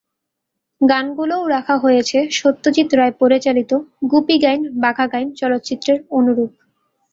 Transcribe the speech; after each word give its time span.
গানগুলোও 0.81 1.43
রাখা 1.47 1.75
হয়েছে 1.77 2.17
সত্যজিৎ 2.31 2.89
রায় 2.93 3.13
পরিচালিত 3.21 3.71
গুপী 4.11 4.35
গাইন 4.43 4.61
বাঘা 4.83 5.05
বাইন 5.11 5.27
চলচ্চিত্রের 5.39 5.99
অনুরূপ। 6.17 6.51